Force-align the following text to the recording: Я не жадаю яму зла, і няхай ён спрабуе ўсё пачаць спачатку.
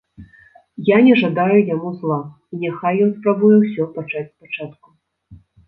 Я 0.87 0.95
не 1.07 1.13
жадаю 1.21 1.57
яму 1.75 1.91
зла, 1.99 2.17
і 2.55 2.63
няхай 2.65 2.95
ён 3.05 3.13
спрабуе 3.21 3.55
ўсё 3.63 3.83
пачаць 4.01 4.27
спачатку. 4.33 4.87